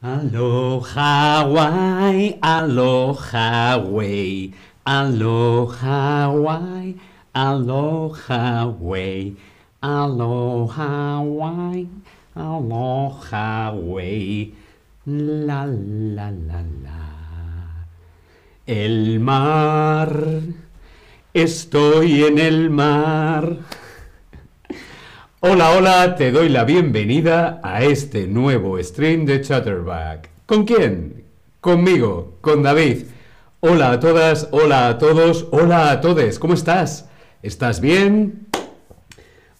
Aloha 0.00 1.42
Hawaii, 1.42 2.38
aloha 2.40 3.82
way, 3.84 4.52
aloha 4.86 6.30
Hawaii, 6.30 6.94
aloha 7.34 8.78
way, 8.78 9.34
aloha 9.82 11.18
Hawaii, 11.18 11.88
aloha 12.36 13.72
la 15.04 15.64
la 15.66 16.30
la 16.30 16.62
la. 16.84 17.02
El 18.68 19.18
mar, 19.18 20.12
estoy 21.34 22.22
en 22.22 22.38
el 22.38 22.70
mar. 22.70 23.56
Hola, 25.50 25.70
hola, 25.70 26.14
te 26.14 26.30
doy 26.30 26.50
la 26.50 26.64
bienvenida 26.64 27.58
a 27.62 27.82
este 27.82 28.26
nuevo 28.26 28.78
stream 28.82 29.24
de 29.24 29.40
Chatterback. 29.40 30.28
¿Con 30.44 30.66
quién? 30.66 31.24
Conmigo, 31.62 32.36
con 32.42 32.62
David. 32.62 33.04
Hola 33.60 33.92
a 33.92 33.98
todas, 33.98 34.48
hola 34.50 34.88
a 34.88 34.98
todos, 34.98 35.48
hola 35.50 35.90
a 35.90 36.02
todos. 36.02 36.38
¿Cómo 36.38 36.52
estás? 36.52 37.08
¿Estás 37.42 37.80
bien? 37.80 38.46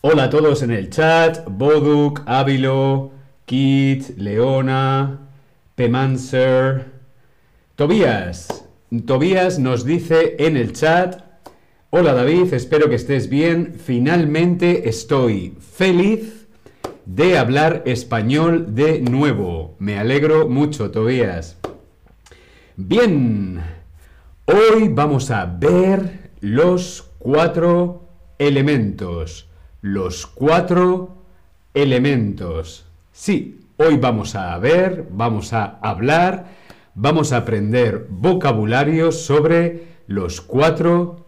Hola 0.02 0.24
a 0.24 0.30
todos 0.30 0.60
en 0.60 0.72
el 0.72 0.90
chat. 0.90 1.48
Boduk, 1.48 2.20
Ávilo, 2.26 3.12
Kit, 3.46 4.10
Leona, 4.18 5.20
Pemanser. 5.74 6.84
Tobías. 7.76 8.62
Tobías 9.06 9.58
nos 9.58 9.86
dice 9.86 10.36
en 10.38 10.58
el 10.58 10.74
chat 10.74 11.27
Hola 11.90 12.12
David, 12.12 12.52
espero 12.52 12.90
que 12.90 12.96
estés 12.96 13.30
bien. 13.30 13.72
Finalmente 13.82 14.90
estoy 14.90 15.56
feliz 15.58 16.46
de 17.06 17.38
hablar 17.38 17.82
español 17.86 18.74
de 18.74 19.00
nuevo. 19.00 19.74
Me 19.78 19.98
alegro 19.98 20.50
mucho, 20.50 20.90
Tobías. 20.90 21.56
Bien, 22.76 23.62
hoy 24.44 24.88
vamos 24.90 25.30
a 25.30 25.46
ver 25.46 26.30
los 26.40 27.10
cuatro 27.18 28.06
elementos. 28.38 29.48
Los 29.80 30.26
cuatro 30.26 31.22
elementos. 31.72 32.84
Sí, 33.12 33.62
hoy 33.78 33.96
vamos 33.96 34.34
a 34.34 34.58
ver, 34.58 35.08
vamos 35.10 35.54
a 35.54 35.78
hablar, 35.80 36.48
vamos 36.94 37.32
a 37.32 37.38
aprender 37.38 38.08
vocabulario 38.10 39.10
sobre 39.10 39.86
los 40.06 40.42
cuatro 40.42 41.14
elementos. 41.14 41.27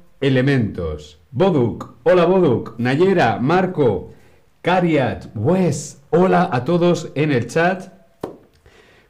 Boduk, 1.30 1.94
hola 2.02 2.26
Boduk, 2.26 2.74
Nayera, 2.76 3.38
Marco, 3.38 4.12
Cariat, 4.60 5.28
Wes, 5.34 6.02
hola 6.10 6.50
a 6.52 6.62
todos 6.66 7.10
en 7.14 7.32
el 7.32 7.46
chat. 7.46 7.90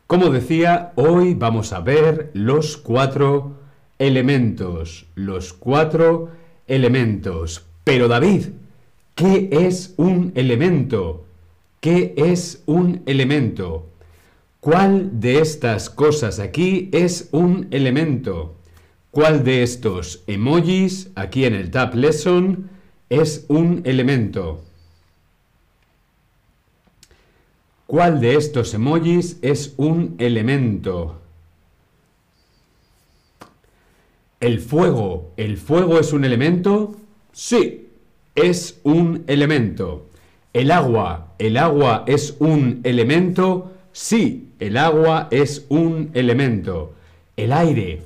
Como 0.06 0.30
decía, 0.30 0.92
hoy 0.94 1.34
vamos 1.34 1.72
a 1.72 1.80
ver 1.80 2.30
los 2.32 2.76
cuatro 2.76 3.56
elementos, 3.98 5.06
los 5.16 5.52
cuatro 5.52 6.28
elementos. 6.68 7.66
Pero 7.82 8.06
David, 8.06 8.50
¿qué 9.16 9.48
es 9.50 9.94
un 9.96 10.30
elemento? 10.36 11.24
¿Qué 11.80 12.14
es 12.16 12.62
un 12.66 13.02
elemento? 13.06 13.88
¿Cuál 14.60 15.18
de 15.18 15.40
estas 15.40 15.90
cosas 15.90 16.38
aquí 16.38 16.88
es 16.92 17.30
un 17.32 17.66
elemento? 17.72 18.59
¿Cuál 19.10 19.42
de 19.42 19.64
estos 19.64 20.22
emojis 20.28 21.10
aquí 21.16 21.44
en 21.44 21.54
el 21.54 21.72
Tab 21.72 21.96
Lesson 21.96 22.70
es 23.08 23.44
un 23.48 23.82
elemento? 23.84 24.62
¿Cuál 27.86 28.20
de 28.20 28.36
estos 28.36 28.72
emojis 28.72 29.38
es 29.42 29.74
un 29.78 30.14
elemento? 30.18 31.20
¿El 34.38 34.60
fuego? 34.60 35.32
¿El 35.36 35.56
fuego 35.56 35.98
es 35.98 36.12
un 36.12 36.24
elemento? 36.24 36.94
Sí, 37.32 37.88
es 38.36 38.78
un 38.84 39.24
elemento. 39.26 40.06
¿El 40.52 40.70
agua? 40.70 41.34
¿El 41.40 41.56
agua 41.56 42.04
es 42.06 42.36
un 42.38 42.80
elemento? 42.84 43.72
Sí, 43.90 44.50
el 44.60 44.76
agua 44.76 45.26
es 45.32 45.66
un 45.68 46.12
elemento. 46.14 46.94
¿El 47.36 47.52
aire? 47.52 48.02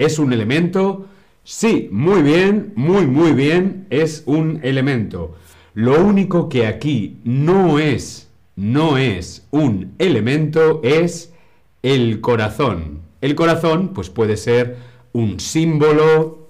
¿Es 0.00 0.18
un 0.18 0.32
elemento? 0.32 1.08
Sí, 1.44 1.90
muy 1.92 2.22
bien, 2.22 2.72
muy, 2.74 3.06
muy 3.06 3.32
bien, 3.32 3.86
es 3.90 4.22
un 4.24 4.58
elemento. 4.62 5.36
Lo 5.74 6.02
único 6.02 6.48
que 6.48 6.66
aquí 6.66 7.18
no 7.22 7.78
es, 7.78 8.30
no 8.56 8.96
es 8.96 9.46
un 9.50 9.92
elemento 9.98 10.80
es 10.82 11.34
el 11.82 12.22
corazón. 12.22 13.00
El 13.20 13.34
corazón, 13.34 13.90
pues 13.92 14.08
puede 14.08 14.38
ser 14.38 14.78
un 15.12 15.38
símbolo, 15.38 16.48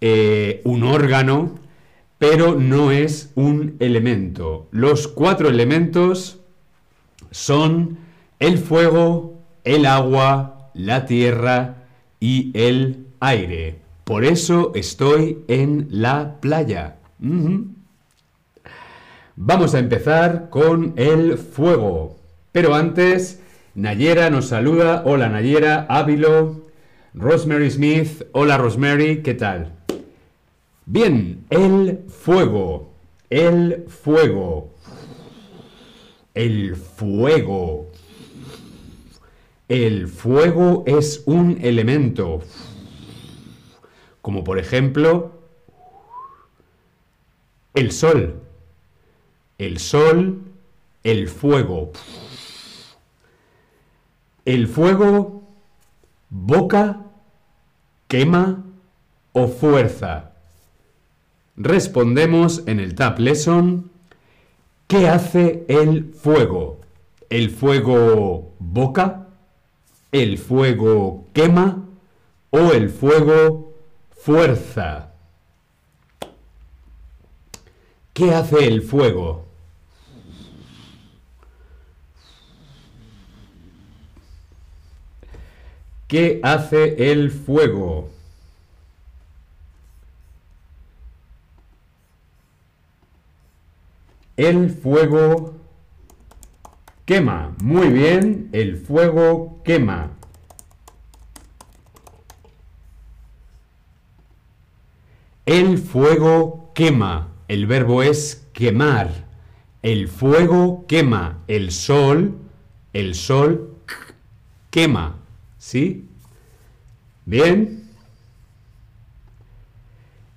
eh, 0.00 0.60
un 0.64 0.82
órgano, 0.82 1.60
pero 2.18 2.56
no 2.56 2.90
es 2.90 3.30
un 3.36 3.76
elemento. 3.78 4.66
Los 4.72 5.06
cuatro 5.06 5.48
elementos 5.48 6.40
son 7.30 7.98
el 8.40 8.58
fuego, 8.58 9.34
el 9.62 9.86
agua, 9.86 10.70
la 10.74 11.06
tierra 11.06 11.83
y 12.24 12.50
el 12.54 13.04
aire. 13.20 13.76
Por 14.04 14.24
eso 14.24 14.72
estoy 14.74 15.44
en 15.46 15.88
la 15.90 16.40
playa. 16.40 16.96
Vamos 19.36 19.74
a 19.74 19.78
empezar 19.78 20.48
con 20.48 20.94
el 20.96 21.36
fuego. 21.36 22.16
Pero 22.50 22.74
antes, 22.74 23.42
Nayera 23.74 24.30
nos 24.30 24.46
saluda. 24.46 25.02
Hola 25.04 25.28
Nayera, 25.28 25.84
Ávilo, 25.86 26.62
Rosemary 27.12 27.70
Smith. 27.70 28.22
Hola 28.32 28.56
Rosemary, 28.56 29.22
¿qué 29.22 29.34
tal? 29.34 29.72
Bien, 30.86 31.44
el 31.50 32.04
fuego. 32.08 32.94
El 33.28 33.84
fuego. 33.86 34.70
El 36.32 36.74
fuego. 36.74 37.90
El 39.68 40.08
fuego 40.08 40.84
es 40.86 41.22
un 41.24 41.58
elemento. 41.62 42.42
Como 44.20 44.44
por 44.44 44.58
ejemplo, 44.58 45.32
el 47.72 47.90
sol. 47.90 48.42
El 49.56 49.78
sol, 49.78 50.42
el 51.02 51.28
fuego. 51.28 51.92
El 54.44 54.68
fuego, 54.68 55.42
boca, 56.28 57.00
quema 58.06 58.64
o 59.32 59.48
fuerza. 59.48 60.32
Respondemos 61.56 62.64
en 62.66 62.80
el 62.80 62.94
Tab 62.94 63.18
Lesson. 63.18 63.90
¿Qué 64.88 65.08
hace 65.08 65.64
el 65.68 66.12
fuego? 66.12 66.80
¿El 67.30 67.48
fuego 67.48 68.52
boca? 68.58 69.23
El 70.14 70.38
fuego 70.38 71.26
quema 71.32 71.82
o 72.50 72.70
el 72.70 72.88
fuego 72.88 73.74
fuerza. 74.16 75.10
¿Qué 78.12 78.32
hace 78.32 78.64
el 78.68 78.82
fuego? 78.82 79.44
¿Qué 86.06 86.38
hace 86.44 87.10
el 87.10 87.32
fuego? 87.32 88.08
El 94.36 94.70
fuego 94.70 95.54
Quema. 97.04 97.54
Muy 97.62 97.88
bien. 97.88 98.48
El 98.52 98.78
fuego 98.78 99.53
quema. 99.64 100.10
El 105.46 105.78
fuego 105.78 106.70
quema. 106.74 107.28
El 107.48 107.66
verbo 107.66 108.02
es 108.02 108.46
quemar. 108.52 109.24
El 109.82 110.08
fuego 110.08 110.86
quema. 110.86 111.42
El 111.48 111.72
sol, 111.72 112.38
el 112.92 113.14
sol 113.14 113.76
quema. 114.70 115.16
¿Sí? 115.58 116.08
Bien. 117.24 117.90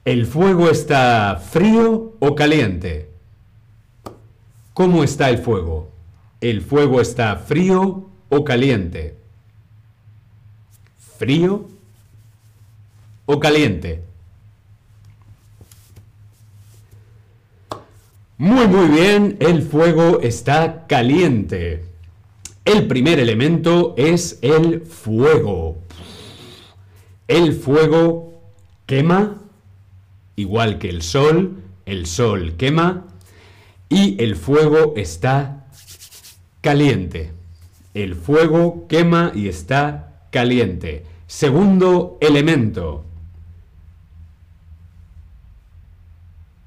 ¿El 0.05 0.25
fuego 0.25 0.69
está 0.69 1.35
frío 1.35 2.15
o 2.19 2.35
caliente? 2.35 3.09
¿Cómo 4.73 5.03
está 5.03 5.29
el 5.29 5.39
fuego? 5.39 5.91
¿El 6.39 6.61
fuego 6.61 7.01
está 7.01 7.35
frío 7.35 8.06
o 8.29 8.43
caliente? 8.43 9.15
¿Frío 11.17 11.67
o 13.25 13.39
caliente? 13.39 14.01
Muy, 18.37 18.67
muy 18.67 18.87
bien, 18.87 19.37
el 19.39 19.63
fuego 19.63 20.19
está 20.21 20.85
caliente. 20.87 21.85
El 22.65 22.85
primer 22.87 23.17
elemento 23.17 23.95
es 23.97 24.37
el 24.41 24.81
fuego. 24.81 25.77
El 27.27 27.53
fuego 27.53 28.41
quema, 28.85 29.41
igual 30.35 30.77
que 30.77 30.89
el 30.89 31.01
sol, 31.01 31.63
el 31.87 32.05
sol 32.05 32.55
quema 32.57 33.07
y 33.89 34.21
el 34.21 34.35
fuego 34.35 34.93
está 34.95 35.65
caliente. 36.61 37.31
El 37.93 38.15
fuego 38.15 38.87
quema 38.87 39.31
y 39.33 39.47
está 39.47 40.21
caliente. 40.31 41.05
Segundo 41.27 42.17
elemento. 42.21 43.03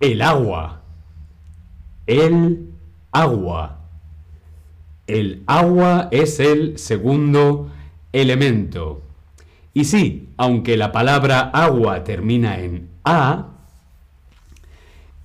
El 0.01 0.23
agua. 0.23 0.83
El 2.07 2.71
agua. 3.13 3.79
El 5.07 5.43
agua 5.47 6.09
es 6.11 6.41
el 6.41 6.79
segundo 6.79 7.71
elemento. 8.13 9.03
Y 9.75 9.85
sí, 9.85 10.29
aunque 10.37 10.77
la 10.77 10.93
palabra 10.93 11.41
agua 11.41 12.03
termina 12.05 12.59
en 12.59 12.89
A 13.05 13.47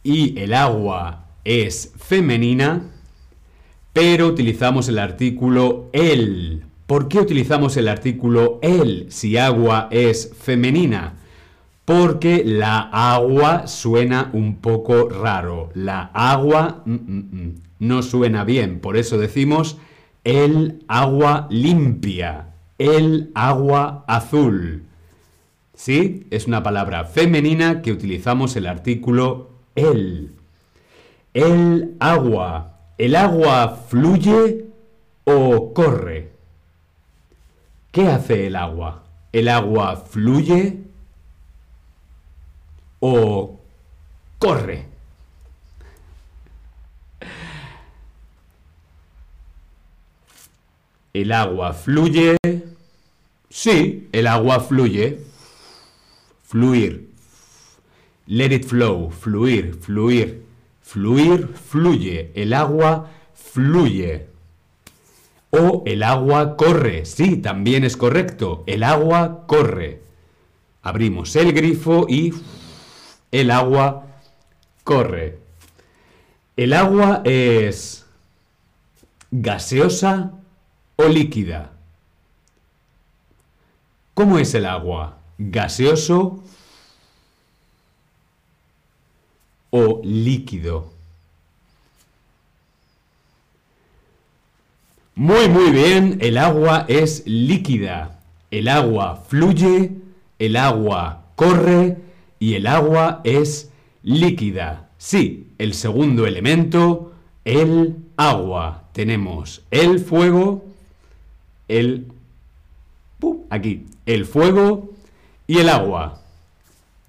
y 0.03 0.39
el 0.39 0.53
agua 0.53 1.25
es 1.43 1.93
femenina, 1.97 2.83
pero 3.95 4.27
utilizamos 4.27 4.89
el 4.89 4.99
artículo 4.99 5.87
el. 5.93 6.65
¿Por 6.85 7.07
qué 7.07 7.17
utilizamos 7.21 7.77
el 7.77 7.87
artículo 7.87 8.59
el 8.61 9.05
si 9.09 9.37
agua 9.37 9.87
es 9.89 10.33
femenina? 10.37 11.13
Porque 11.85 12.43
la 12.45 12.89
agua 12.91 13.67
suena 13.67 14.31
un 14.33 14.57
poco 14.57 15.07
raro. 15.07 15.69
La 15.75 16.11
agua 16.13 16.83
mm, 16.85 16.91
mm, 16.91 17.29
mm, 17.31 17.55
no 17.79 18.03
suena 18.03 18.43
bien. 18.43 18.81
Por 18.81 18.97
eso 18.97 19.17
decimos 19.17 19.77
el 20.25 20.83
agua 20.89 21.47
limpia, 21.49 22.47
el 22.77 23.31
agua 23.33 24.03
azul. 24.09 24.83
¿Sí? 25.73 26.27
Es 26.31 26.47
una 26.47 26.63
palabra 26.63 27.05
femenina 27.05 27.81
que 27.81 27.93
utilizamos 27.93 28.57
el 28.57 28.67
artículo 28.67 29.51
el. 29.73 30.31
El 31.33 31.95
agua. 32.01 32.74
¿El 32.97 33.15
agua 33.17 33.83
fluye 33.89 34.67
o 35.25 35.73
corre? 35.73 36.31
¿Qué 37.91 38.07
hace 38.07 38.47
el 38.47 38.55
agua? 38.55 39.03
¿El 39.33 39.49
agua 39.49 39.97
fluye 39.97 40.79
o 43.01 43.59
corre? 44.39 44.85
¿El 51.13 51.31
agua 51.33 51.73
fluye? 51.73 52.37
Sí, 53.49 54.09
el 54.13 54.27
agua 54.27 54.61
fluye. 54.61 55.21
Fluir. 56.43 57.09
Let 58.27 58.53
it 58.53 58.65
flow. 58.65 59.11
Fluir, 59.11 59.73
fluir. 59.75 60.44
Fluir, 60.85 61.47
fluye. 61.47 62.31
El 62.35 62.53
agua 62.53 63.09
fluye. 63.33 64.27
O 65.49 65.81
el 65.87 66.03
agua 66.03 66.55
corre. 66.55 67.05
Sí, 67.05 67.37
también 67.37 67.83
es 67.83 67.97
correcto. 67.97 68.63
El 68.67 68.83
agua 68.83 69.47
corre. 69.47 70.03
Abrimos 70.83 71.35
el 71.35 71.53
grifo 71.53 72.05
y 72.07 72.35
el 73.31 73.49
agua 73.49 74.05
corre. 74.83 75.39
El 76.55 76.71
agua 76.73 77.23
es 77.25 78.05
gaseosa 79.31 80.33
o 80.97 81.07
líquida. 81.07 81.71
¿Cómo 84.13 84.37
es 84.37 84.53
el 84.53 84.67
agua? 84.67 85.17
¿Gaseoso 85.39 86.43
o 89.77 89.99
líquido? 90.05 90.93
Muy, 95.15 95.49
muy 95.49 95.71
bien, 95.71 96.17
el 96.21 96.37
agua 96.37 96.85
es 96.87 97.23
líquida. 97.25 98.19
El 98.51 98.69
agua 98.69 99.17
fluye, 99.27 99.91
el 100.39 100.55
agua 100.55 101.25
corre 101.35 101.97
y 102.39 102.53
el 102.53 102.67
agua 102.67 103.19
es 103.25 103.69
líquida. 104.01 104.87
Sí, 104.97 105.47
el 105.57 105.73
segundo 105.73 106.25
elemento, 106.25 107.11
el 107.43 107.97
agua. 108.15 108.85
Tenemos 108.93 109.61
el 109.71 109.99
fuego, 109.99 110.63
el... 111.67 112.07
Aquí, 113.49 113.87
el 114.05 114.25
fuego 114.25 114.93
y 115.47 115.57
el 115.57 115.67
agua. 115.67 116.21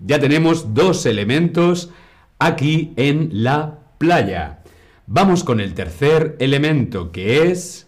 Ya 0.01 0.19
tenemos 0.19 0.75
dos 0.75 1.07
elementos 1.07 1.91
aquí 2.39 2.93
en 2.97 3.31
la 3.33 3.79
playa. 3.99 4.63
Vamos 5.07 5.45
con 5.45 5.61
el 5.61 5.75
tercer 5.75 6.37
elemento 6.41 7.13
que 7.13 7.51
es 7.51 7.87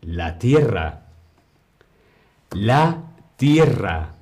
la 0.00 0.38
tierra. 0.38 1.02
La 2.50 3.02
tierra. 3.36 4.14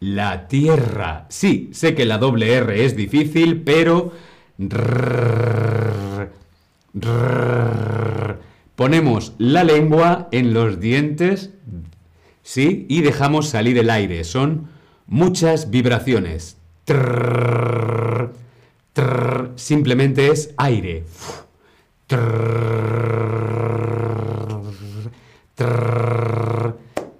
La 0.00 0.48
tierra. 0.48 1.26
Sí, 1.28 1.70
sé 1.72 1.94
que 1.94 2.06
la 2.06 2.18
doble 2.18 2.54
R 2.54 2.84
es 2.84 2.96
difícil, 2.96 3.62
pero... 3.62 4.12
Ponemos 8.76 9.34
la 9.38 9.64
lengua 9.64 10.28
en 10.32 10.52
los 10.52 10.80
dientes, 10.80 11.50
¿sí? 12.42 12.86
Y 12.88 13.02
dejamos 13.02 13.48
salir 13.48 13.78
el 13.78 13.90
aire. 13.90 14.24
Son 14.24 14.68
muchas 15.06 15.70
vibraciones. 15.70 16.59
Simplemente 19.56 20.28
es 20.28 20.52
aire. 20.56 21.04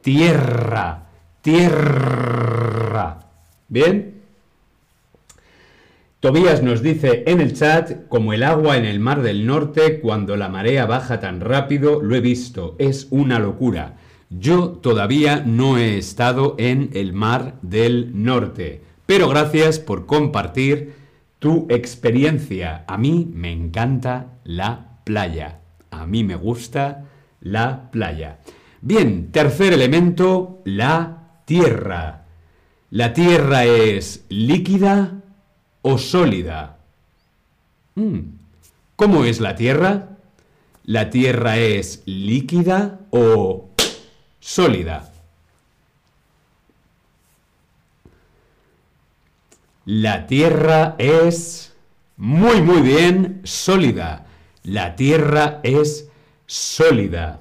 Tierra. 0.02 1.06
Tierra. 1.42 3.18
¿Bien? 3.68 4.20
Tobías 6.20 6.62
nos 6.62 6.82
dice 6.82 7.22
en 7.26 7.40
el 7.40 7.54
chat, 7.54 8.08
como 8.08 8.34
el 8.34 8.42
agua 8.42 8.76
en 8.76 8.84
el 8.84 9.00
Mar 9.00 9.22
del 9.22 9.46
Norte, 9.46 10.00
cuando 10.00 10.36
la 10.36 10.50
marea 10.50 10.84
baja 10.84 11.18
tan 11.18 11.40
rápido, 11.40 12.02
lo 12.02 12.14
he 12.14 12.20
visto, 12.20 12.76
es 12.78 13.06
una 13.10 13.38
locura. 13.38 13.96
Yo 14.28 14.68
todavía 14.68 15.42
no 15.46 15.78
he 15.78 15.96
estado 15.96 16.56
en 16.58 16.90
el 16.92 17.14
Mar 17.14 17.54
del 17.62 18.10
Norte, 18.22 18.82
pero 19.10 19.28
gracias 19.28 19.80
por 19.80 20.06
compartir 20.06 20.94
tu 21.40 21.66
experiencia. 21.68 22.84
A 22.86 22.96
mí 22.96 23.28
me 23.34 23.50
encanta 23.50 24.38
la 24.44 25.00
playa. 25.02 25.58
A 25.90 26.06
mí 26.06 26.22
me 26.22 26.36
gusta 26.36 27.06
la 27.40 27.90
playa. 27.90 28.38
Bien, 28.80 29.32
tercer 29.32 29.72
elemento, 29.72 30.62
la 30.64 31.40
tierra. 31.44 32.26
La 32.90 33.12
tierra 33.12 33.64
es 33.64 34.26
líquida, 34.28 35.20
o 35.82 35.98
sólida? 35.98 36.78
Mm. 37.96 38.20
¿Cómo 38.94 39.24
es 39.24 39.40
la 39.40 39.56
Tierra? 39.56 40.18
¿La 40.84 41.10
Tierra 41.10 41.58
es 41.58 42.04
líquida 42.06 43.00
o 43.10 43.70
sólida? 44.38 45.12
La 49.86 50.26
Tierra 50.26 50.94
es 50.98 51.74
muy, 52.16 52.60
muy 52.60 52.82
bien 52.82 53.40
sólida. 53.44 54.26
La 54.62 54.94
Tierra 54.94 55.60
es 55.62 56.10
sólida. 56.46 57.40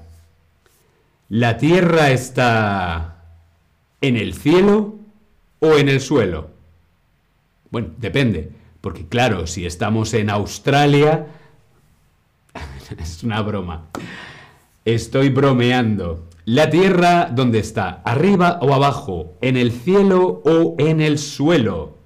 ¿La 1.28 1.58
Tierra 1.58 2.10
está 2.10 3.24
en 4.00 4.16
el 4.16 4.32
cielo 4.34 4.96
o 5.60 5.76
en 5.76 5.90
el 5.90 6.00
suelo? 6.00 6.50
Bueno, 7.70 7.88
depende, 7.98 8.50
porque 8.80 9.06
claro, 9.06 9.46
si 9.46 9.66
estamos 9.66 10.14
en 10.14 10.30
Australia, 10.30 11.26
es 12.98 13.22
una 13.22 13.42
broma. 13.42 13.88
Estoy 14.86 15.28
bromeando. 15.28 16.26
¿La 16.46 16.70
Tierra 16.70 17.28
dónde 17.30 17.58
está? 17.58 18.00
¿Arriba 18.02 18.58
o 18.62 18.72
abajo? 18.72 19.34
¿En 19.42 19.58
el 19.58 19.72
cielo 19.72 20.40
o 20.44 20.74
en 20.78 21.02
el 21.02 21.18
suelo? 21.18 21.99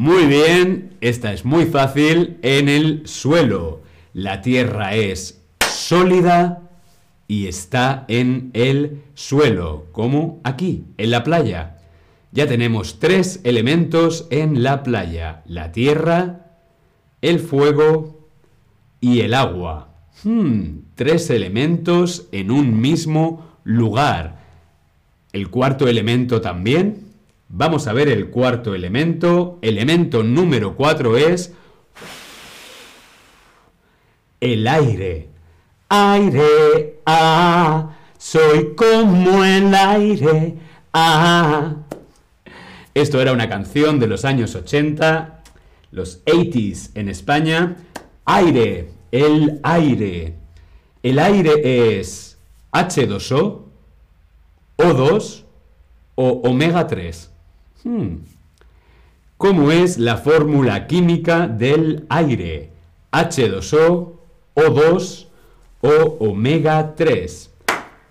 Muy 0.00 0.24
bien, 0.24 0.96
esta 1.02 1.30
es 1.30 1.44
muy 1.44 1.66
fácil. 1.66 2.38
En 2.40 2.70
el 2.70 3.06
suelo. 3.06 3.82
La 4.14 4.40
Tierra 4.40 4.94
es 4.94 5.42
sólida 5.60 6.70
y 7.28 7.48
está 7.48 8.06
en 8.08 8.48
el 8.54 9.02
suelo, 9.12 9.88
como 9.92 10.40
aquí, 10.42 10.86
en 10.96 11.10
la 11.10 11.22
playa. 11.22 11.76
Ya 12.32 12.46
tenemos 12.46 12.98
tres 12.98 13.40
elementos 13.44 14.26
en 14.30 14.62
la 14.62 14.84
playa, 14.84 15.42
la 15.44 15.70
tierra, 15.70 16.46
el 17.20 17.38
fuego 17.38 18.26
y 19.02 19.20
el 19.20 19.34
agua. 19.34 19.92
Hmm, 20.24 20.78
tres 20.94 21.28
elementos 21.28 22.26
en 22.32 22.50
un 22.50 22.80
mismo 22.80 23.50
lugar. 23.64 24.40
El 25.34 25.50
cuarto 25.50 25.88
elemento 25.88 26.40
también. 26.40 27.09
Vamos 27.52 27.88
a 27.88 27.92
ver 27.92 28.08
el 28.08 28.30
cuarto 28.30 28.76
elemento. 28.76 29.58
Elemento 29.60 30.22
número 30.22 30.76
cuatro 30.76 31.16
es 31.16 31.52
el 34.40 34.68
aire. 34.68 35.28
Aire, 35.88 37.00
ah, 37.04 37.96
soy 38.16 38.76
como 38.76 39.44
el 39.44 39.74
aire, 39.74 40.54
ah. 40.94 41.74
Esto 42.94 43.20
era 43.20 43.32
una 43.32 43.48
canción 43.48 43.98
de 43.98 44.06
los 44.06 44.24
años 44.24 44.54
80, 44.54 45.42
los 45.90 46.24
80s 46.26 46.90
en 46.94 47.08
España. 47.08 47.76
Aire, 48.26 48.90
el 49.10 49.58
aire. 49.64 50.34
El 51.02 51.18
aire 51.18 51.98
es 51.98 52.38
H2O, 52.70 53.62
O2 54.76 55.42
o 56.14 56.28
omega 56.44 56.86
3. 56.86 57.29
Hmm. 57.84 58.16
¿Cómo 59.36 59.70
es 59.70 59.96
la 59.96 60.18
fórmula 60.18 60.86
química 60.86 61.48
del 61.48 62.04
aire? 62.10 62.70
H2O, 63.10 64.12
O2 64.54 65.26
o 65.80 66.16
omega 66.20 66.94
3. 66.94 67.50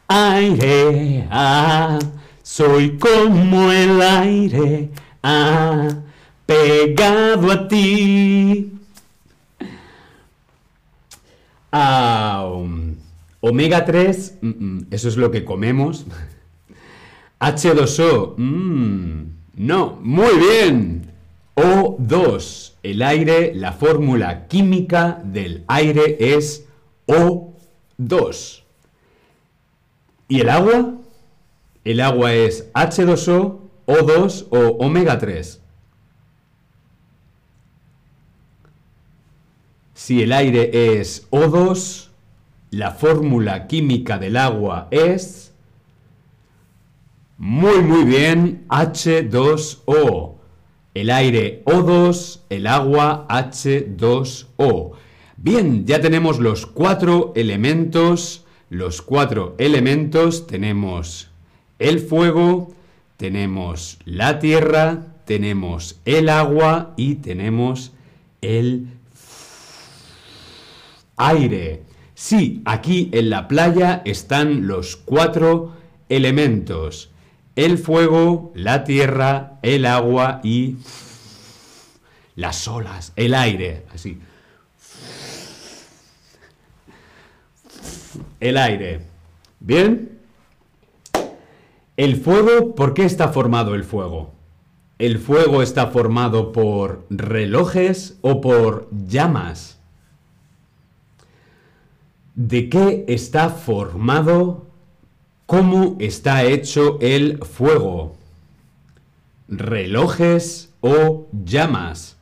Aire, 0.07 1.27
ah, 1.29 1.99
soy 2.41 2.97
como 2.97 3.71
el 3.71 4.01
aire, 4.01 4.89
ah, 5.21 5.87
pegado 6.47 7.51
a 7.51 7.67
ti. 7.67 8.73
Ah, 11.71 12.49
um, 12.51 12.95
omega 13.39 13.85
3, 13.85 14.39
mm, 14.41 14.47
mm, 14.47 14.87
eso 14.89 15.07
es 15.07 15.15
lo 15.15 15.29
que 15.29 15.45
comemos. 15.45 16.07
H2O, 17.39 18.33
mm, 18.35 19.38
no, 19.59 19.99
muy 20.01 20.37
bien. 20.37 21.11
O2, 21.53 22.75
el 22.81 23.01
aire, 23.01 23.53
la 23.53 23.73
fórmula 23.73 24.47
química 24.47 25.21
del 25.21 25.65
aire 25.67 26.15
es 26.17 26.65
O2. 27.07 28.61
¿Y 30.29 30.39
el 30.39 30.49
agua? 30.49 30.93
El 31.83 31.99
agua 31.99 32.33
es 32.33 32.71
H2O, 32.71 33.59
O2 33.85 34.47
o 34.49 34.77
omega 34.77 35.19
3. 35.19 35.61
Si 39.93 40.23
el 40.23 40.31
aire 40.31 41.01
es 41.01 41.29
O2, 41.31 42.07
la 42.71 42.91
fórmula 42.91 43.67
química 43.67 44.17
del 44.17 44.37
agua 44.37 44.87
es... 44.89 45.51
Muy, 47.39 47.81
muy 47.81 48.03
bien, 48.03 48.65
H2O. 48.67 50.35
El 50.93 51.09
aire 51.09 51.63
O2, 51.63 52.41
el 52.49 52.67
agua 52.67 53.25
H2O. 53.29 54.91
Bien, 55.37 55.85
ya 55.85 56.01
tenemos 56.01 56.39
los 56.39 56.65
cuatro 56.65 57.31
elementos. 57.37 58.45
Los 58.69 59.01
cuatro 59.01 59.55
elementos 59.57 60.47
tenemos 60.47 61.31
el 61.79 62.01
fuego, 62.01 62.73
tenemos 63.15 63.99
la 64.03 64.39
tierra, 64.39 65.05
tenemos 65.23 66.01
el 66.03 66.27
agua 66.27 66.93
y 66.97 67.15
tenemos 67.15 67.93
el 68.41 68.87
aire. 71.15 71.83
Sí, 72.15 72.61
aquí 72.65 73.09
en 73.13 73.29
la 73.29 73.47
playa 73.47 74.01
están 74.03 74.67
los 74.67 74.97
cuatro 74.97 75.71
elementos. 76.09 77.11
El 77.59 77.77
fuego, 77.77 78.53
la 78.55 78.85
tierra, 78.85 79.59
el 79.63 79.85
agua 79.85 80.39
y 80.45 80.77
las 82.37 82.65
olas, 82.69 83.11
el 83.17 83.33
aire, 83.33 83.85
así. 83.93 84.17
El 88.39 88.55
aire. 88.55 89.01
¿Bien? 89.59 90.19
El 91.97 92.15
fuego, 92.15 92.75
¿por 92.75 92.93
qué 92.93 93.03
está 93.03 93.27
formado 93.27 93.75
el 93.75 93.83
fuego? 93.83 94.31
¿El 94.97 95.19
fuego 95.19 95.61
está 95.61 95.87
formado 95.87 96.53
por 96.53 97.05
relojes 97.09 98.19
o 98.21 98.39
por 98.39 98.87
llamas? 99.05 99.79
¿De 102.35 102.69
qué 102.69 103.03
está 103.09 103.49
formado? 103.49 104.68
¿Cómo 105.49 105.97
está 105.97 106.43
hecho 106.43 106.99
el 107.01 107.39
fuego? 107.39 108.15
¿Relojes 109.47 110.69
o 110.79 111.27
llamas? 111.43 112.17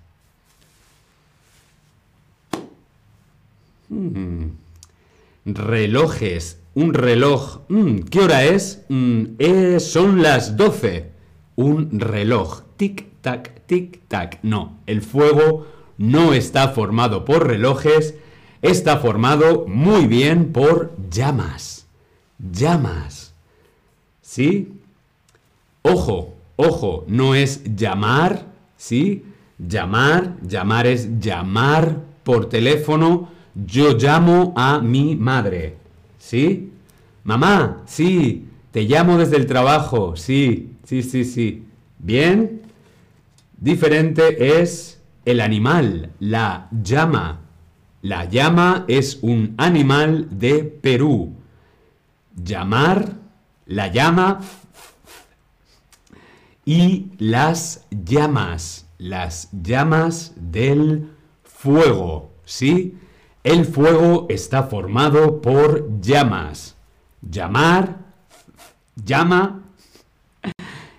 Hmm. 3.90 4.52
Relojes. 5.44 6.62
Un 6.74 6.94
reloj. 6.94 7.64
Hmm, 7.68 7.98
¿Qué 8.04 8.22
hora 8.22 8.46
es? 8.46 8.86
Hmm, 8.88 9.36
eh, 9.40 9.82
son 9.82 10.22
las 10.22 10.56
12. 10.56 11.12
Un 11.58 12.00
reloj. 12.00 12.62
Tic-tac, 12.78 13.52
tic-tac. 13.68 14.40
No, 14.42 14.78
el 14.86 15.02
fuego 15.02 15.68
no 15.98 16.34
está 16.34 16.70
formado 16.70 17.26
por 17.26 17.46
relojes 17.46 18.16
está 18.62 18.98
formado 18.98 19.66
muy 19.68 20.08
bien 20.08 20.54
por 20.54 20.96
llamas. 21.10 21.77
Llamas. 22.40 23.34
¿Sí? 24.22 24.74
Ojo, 25.82 26.36
ojo, 26.56 27.06
no 27.08 27.34
es 27.34 27.64
llamar, 27.76 28.46
¿sí? 28.76 29.24
Llamar, 29.58 30.36
llamar 30.42 30.86
es 30.86 31.20
llamar 31.20 32.02
por 32.24 32.50
teléfono. 32.50 33.30
Yo 33.56 33.98
llamo 33.98 34.54
a 34.56 34.80
mi 34.80 35.16
madre. 35.16 35.78
¿Sí? 36.20 36.72
Mamá, 37.24 37.84
sí, 37.86 38.48
te 38.72 38.84
llamo 38.84 39.18
desde 39.18 39.38
el 39.38 39.48
trabajo. 39.48 40.16
Sí, 40.16 40.72
sí, 40.84 41.04
sí, 41.04 41.26
sí. 41.26 41.64
Bien. 42.00 42.62
Diferente 43.60 44.60
es 44.62 45.02
el 45.26 45.42
animal, 45.42 46.12
la 46.20 46.70
llama. 46.84 47.40
La 48.02 48.26
llama 48.26 48.86
es 48.88 49.20
un 49.22 49.56
animal 49.58 50.28
de 50.30 50.64
Perú. 50.64 51.37
Llamar, 52.42 53.14
la 53.66 53.88
llama 53.88 54.40
y 56.64 57.08
las 57.18 57.86
llamas, 57.92 58.88
las 58.98 59.50
llamas 59.52 60.34
del 60.36 61.10
fuego, 61.44 62.32
¿sí? 62.46 62.98
El 63.44 63.66
fuego 63.66 64.28
está 64.30 64.64
formado 64.64 65.42
por 65.42 66.00
llamas. 66.00 66.78
Llamar, 67.22 67.98
llama, 68.96 69.64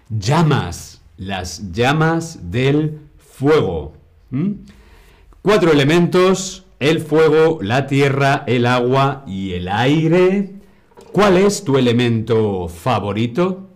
llamas, 0.09 1.00
las 1.16 1.73
llamas 1.73 2.50
del 2.50 3.00
fuego. 3.18 3.95
Cuatro 5.42 5.73
elementos 5.73 6.64
el 6.80 7.00
fuego, 7.00 7.59
la 7.61 7.87
tierra, 7.87 8.45
el 8.47 8.66
agua 8.66 9.25
y 9.26 9.52
el 9.54 9.68
aire. 9.68 10.58
¿Cuál 11.12 11.38
es 11.38 11.65
tu 11.65 11.79
elemento 11.79 12.69
favorito? 12.69 13.69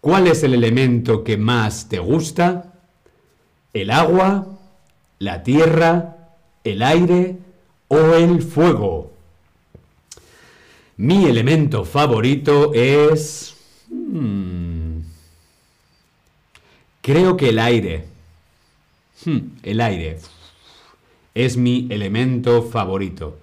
¿Cuál 0.00 0.26
es 0.26 0.42
el 0.42 0.54
elemento 0.54 1.22
que 1.22 1.36
más 1.36 1.88
te 1.88 1.98
gusta? 1.98 2.74
¿El 3.72 3.90
agua, 3.90 4.46
la 5.18 5.42
tierra, 5.42 6.36
el 6.64 6.82
aire 6.82 7.38
o 7.88 8.14
el 8.14 8.42
fuego? 8.42 9.12
Mi 10.96 11.26
elemento 11.26 11.84
favorito 11.84 12.72
es... 12.74 13.54
Hmm, 13.88 15.00
creo 17.00 17.36
que 17.36 17.50
el 17.50 17.58
aire. 17.58 18.04
Hmm, 19.24 19.38
el 19.62 19.80
aire 19.80 20.18
es 21.34 21.56
mi 21.56 21.86
elemento 21.90 22.62
favorito. 22.62 23.38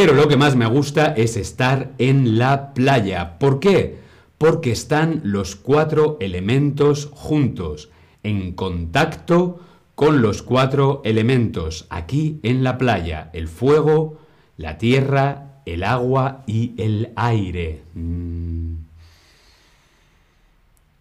Pero 0.00 0.14
lo 0.14 0.28
que 0.28 0.38
más 0.38 0.56
me 0.56 0.64
gusta 0.64 1.08
es 1.08 1.36
estar 1.36 1.90
en 1.98 2.38
la 2.38 2.72
playa. 2.72 3.38
¿Por 3.38 3.60
qué? 3.60 3.98
Porque 4.38 4.72
están 4.72 5.20
los 5.24 5.56
cuatro 5.56 6.16
elementos 6.20 7.10
juntos, 7.12 7.90
en 8.22 8.52
contacto 8.52 9.60
con 9.94 10.22
los 10.22 10.40
cuatro 10.40 11.02
elementos, 11.04 11.86
aquí 11.90 12.40
en 12.42 12.64
la 12.64 12.78
playa, 12.78 13.28
el 13.34 13.46
fuego, 13.46 14.16
la 14.56 14.78
tierra, 14.78 15.60
el 15.66 15.84
agua 15.84 16.44
y 16.46 16.72
el 16.78 17.10
aire. 17.16 17.82
Mm. 17.92 18.76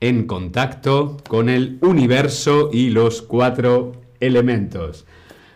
En 0.01 0.27
contacto 0.27 1.15
con 1.25 1.48
el 1.48 1.77
universo 1.79 2.70
y 2.74 2.89
los 2.89 3.22
cuatro 3.22 3.94
elementos. 4.20 5.06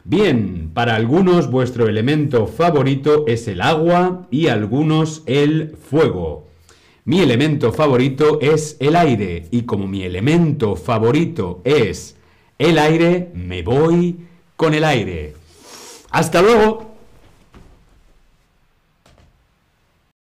Bien, 0.06 0.72
para 0.74 0.96
algunos 0.96 1.50
vuestro 1.50 1.88
elemento 1.88 2.46
favorito 2.46 3.24
es 3.26 3.48
el 3.48 3.62
agua 3.62 4.28
y 4.32 4.48
algunos 4.48 5.24
el 5.28 5.78
fuego. 5.78 6.48
Mi 7.06 7.22
elemento 7.22 7.72
favorito 7.72 8.40
es 8.42 8.76
el 8.82 8.98
aire 8.98 9.48
y 9.50 9.62
como 9.62 9.88
mi 9.88 10.04
elemento 10.04 10.76
favorito 10.76 11.62
es 11.64 12.18
el 12.60 12.80
aire, 12.80 13.32
me 13.34 13.62
voy 13.64 14.18
con 14.58 14.74
el 14.74 14.84
aire. 14.84 15.36
Hasta 16.12 16.42
luego. 16.42 16.93